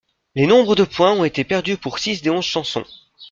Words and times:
Les 0.33 0.47
nombres 0.47 0.73
de 0.75 0.83
points 0.83 1.11
ont 1.11 1.25
été 1.25 1.43
perdus 1.43 1.77
pour 1.77 1.99
six 1.99 2.23
des 2.23 2.31
onze 2.31 2.43
chansons. 2.45 2.85